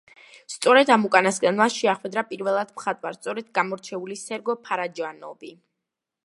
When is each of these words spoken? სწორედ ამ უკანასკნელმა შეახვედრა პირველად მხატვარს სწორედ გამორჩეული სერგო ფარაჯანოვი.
სწორედ 0.51 0.87
ამ 0.93 1.03
უკანასკნელმა 1.09 1.67
შეახვედრა 1.75 2.23
პირველად 2.31 2.71
მხატვარს 2.79 3.21
სწორედ 3.21 3.53
გამორჩეული 3.59 4.19
სერგო 4.23 4.57
ფარაჯანოვი. 4.71 5.55